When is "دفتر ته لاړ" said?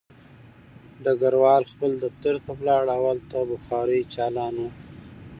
2.03-2.85